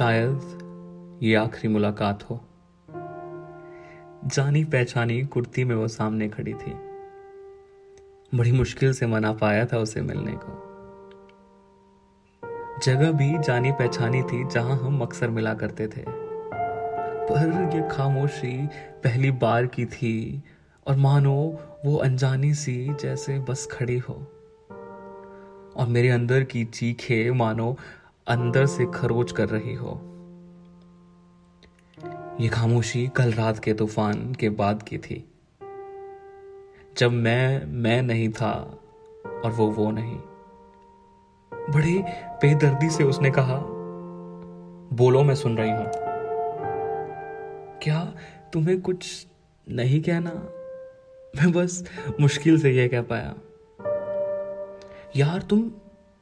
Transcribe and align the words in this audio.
शायद 0.00 0.40
ये 1.22 1.34
आखिरी 1.34 1.68
मुलाकात 1.68 2.22
हो। 2.22 2.40
जानी 4.26 4.64
पहचानी 4.64 5.22
कुर्ती 5.22 5.64
में 5.64 5.76
वो 5.76 5.88
सामने 5.88 6.28
खड़ी 6.28 6.54
थी। 6.54 6.72
बड़ी 8.34 8.52
मुश्किल 8.52 8.92
से 8.92 9.06
मना 9.06 9.32
पाया 9.32 9.66
था 9.66 9.78
उसे 9.78 10.00
मिलने 10.00 10.32
को। 10.36 10.52
जगह 12.84 13.12
भी 13.12 13.38
जानी 13.38 13.72
पहचानी 13.72 14.22
थी 14.22 14.48
जहाँ 14.48 14.76
हम 14.76 15.00
अक्सर 15.00 15.30
मिला 15.30 15.54
करते 15.54 15.88
थे। 15.88 16.04
पर 16.08 17.70
ये 17.74 17.88
खामोशी 17.88 18.66
पहली 19.04 19.30
बार 19.30 19.66
की 19.66 19.86
थी 19.86 20.42
और 20.86 20.96
मानो 20.96 21.58
वो 21.86 21.96
अनजानी 21.96 22.54
सी 22.54 22.94
जैसे 23.00 23.38
बस 23.38 23.68
खड़ी 23.72 23.98
हो। 23.98 24.14
और 25.76 25.86
मेरे 25.88 26.08
अंदर 26.08 26.44
की 26.44 26.64
चीखे 26.64 27.32
मानो 27.32 27.76
अंदर 28.30 28.66
से 28.66 28.86
खरोच 28.94 29.32
कर 29.32 29.48
रही 29.48 29.74
हो। 29.74 30.00
ये 32.40 32.48
खामोशी 32.48 33.08
कल 33.08 33.32
रात 33.32 33.58
के 33.58 33.74
तूफ़ान 33.74 34.34
के 34.34 34.48
बाद 34.48 34.82
की 34.82 34.98
थी। 34.98 35.28
जब 36.98 37.10
मैं 37.10 37.66
मैं 37.66 38.02
नहीं 38.02 38.28
था 38.28 38.78
और 39.44 39.50
वो 39.50 39.70
वो 39.70 39.90
नहीं। 39.90 40.18
बड़ी 41.54 41.98
बेदर्दी 42.12 42.90
से 42.90 43.04
उसने 43.04 43.30
कहा, 43.30 43.60
बोलो, 44.92 45.22
मैं 45.22 45.34
सुन 45.34 45.56
रही 45.56 45.70
हूँ। 45.70 45.86
क्या 47.82 48.14
तुम्हें 48.52 48.80
कुछ 48.80 49.26
नहीं 49.68 50.02
कहना? 50.02 50.30
मैं 51.36 51.52
बस 51.52 51.84
मुश्किल 52.20 52.60
से 52.60 52.70
यह 52.70 52.88
कह 52.88 53.02
पाया। 53.02 53.34
यार, 55.16 55.42
तुम 55.42 55.72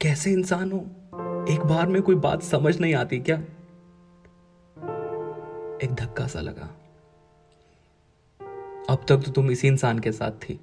कैसे 0.00 0.32
इंसान 0.32 0.72
हो? 0.72 0.86
एक 1.50 1.60
बार 1.60 1.86
में 1.86 2.02
कोई 2.02 2.14
बात 2.14 2.42
समझ 2.42 2.80
नहीं 2.80 2.94
आती 2.94 3.18
क्या? 3.20 3.36
एक 5.84 5.94
धक्का 5.94 6.26
सा 6.26 6.40
लगा। 6.40 6.66
अब 8.90 9.04
तक 9.08 9.16
तो 9.16 9.32
तुम 9.32 9.50
इसी 9.50 9.68
इंसान 9.68 9.98
के 9.98 10.12
साथ 10.12 10.30
थी। 10.30 10.60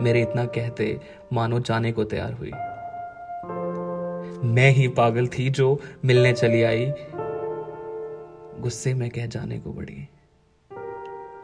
मेरे 0.00 0.22
इतना 0.22 0.44
कहते 0.44 1.00
मानो 1.32 1.60
जाने 1.60 1.92
को 1.92 2.04
तैयार 2.04 2.32
हुई। 2.32 2.50
मैं 4.48 4.70
ही 4.70 4.88
पागल 4.88 5.26
थी 5.28 5.50
जो 5.50 5.80
मिलने 6.04 6.32
चली 6.32 6.62
आई। 6.62 6.92
गुस्से 8.60 8.94
में 8.94 9.10
कह 9.10 9.26
जाने 9.26 9.58
को 9.60 9.72
बड़ी 9.72 10.08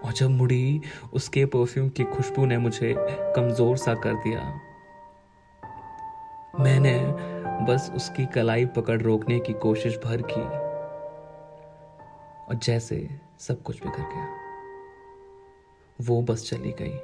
और 0.05 0.13
जब 0.13 0.31
मुड़ी, 0.31 0.81
उसके 1.13 1.45
परफ्यूम 1.47 1.89
की 1.89 2.05
खुशबू 2.05 2.47
ने 2.47 2.59
मुझे 2.59 2.95
कमज़ोर 3.37 3.77
सा 3.77 3.95
कर 3.95 4.15
दिया। 4.15 4.61
मैंने 6.61 6.99
बस 7.67 7.93
उसकी 7.95 8.27
कलाई 8.27 8.67
पकड़ 8.67 9.03
रोकने 9.03 9.41
की 9.41 9.53
कोशिश 9.53 9.99
भर 10.05 10.23
की 10.23 10.73
और 12.49 12.55
जैसे 12.55 13.09
सब 13.39 13.63
कुछ 13.63 13.83
बिखर 13.83 14.03
गया। 14.03 14.29
वो 16.01 16.23
बस 16.23 16.51
चली 16.51 16.75
गई। 16.83 16.99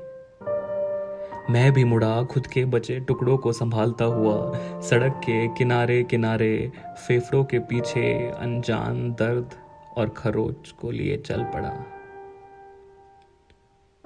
मैं 1.53 1.73
भी 1.73 1.85
मुड़ा, 1.85 2.23
खुद 2.23 2.47
के 2.47 2.65
बचे 2.65 3.01
टुकड़ों 3.01 3.39
को 3.39 3.53
संभालता 3.53 4.05
हुआ, 4.05 4.53
सड़क 4.81 5.13
के 5.13 5.49
किनारे 5.49 6.03
किनारे, 6.03 6.73
फेफड़ों 7.09 7.45
के 7.45 7.59
पीछे 7.59 8.31
अनजान 8.31 9.11
दर्द 9.13 9.51
और 9.97 10.09
खरोच 10.09 10.71
को 10.71 10.91
लिए 10.91 11.17
चल 11.17 11.45
पड़ा। 11.45 11.87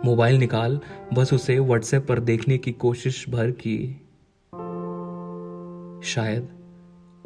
मोबाइल 0.04 0.36
निकाल, 0.36 0.80
बस 1.14 1.32
उसे 1.32 1.58
व्हाट्सएप 1.58 2.06
पर 2.08 2.20
देखने 2.20 2.58
की 2.58 2.72
कोशिश 2.72 3.28
भर 3.28 3.50
की। 3.50 4.08
शायद 6.02 6.48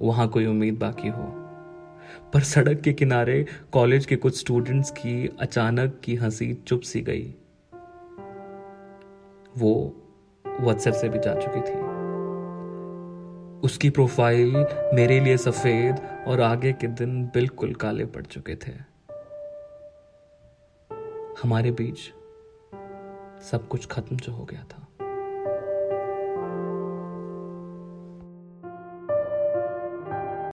वहाँ 0.00 0.28
कोई 0.28 0.46
उम्मीद 0.46 0.78
बाकी 0.78 1.08
हो। 1.08 1.42
पर 2.34 2.40
सड़क 2.40 2.80
के 2.80 2.92
किनारे 2.92 3.46
कॉलेज 3.72 4.06
के 4.06 4.16
कुछ 4.16 4.38
स्टूडेंट्स 4.38 4.90
की 4.90 5.36
अचानक 5.40 6.00
की 6.04 6.14
हँसी 6.14 6.54
चुप 6.54 6.80
सी 6.80 7.00
गई। 7.00 7.34
वो 9.58 10.02
व्हाट्सएप 10.60 10.94
से 10.94 11.08
भी 11.08 11.18
जा 11.18 11.34
चुकी 11.34 11.60
थी। 11.60 11.96
उसकी 13.60 13.90
प्रोफ़ाइल 13.90 14.56
मेरे 14.94 15.20
लिए 15.20 15.36
सफ़ेद 15.36 16.24
और 16.26 16.40
आगे 16.40 16.72
के 16.72 16.86
दिन 16.86 17.24
बिल्कुल 17.24 17.74
काले 17.74 18.04
पड़ 18.04 18.26
चुके 18.26 18.56
थे। 18.56 18.96
हमारे 21.42 21.70
बीच 21.70 21.98
सब 23.42 23.68
कुछ 23.68 23.86
खत्म 23.86 24.16
जो 24.16 24.32
हो 24.32 24.44
गया 24.44 24.62
था। 24.62 24.85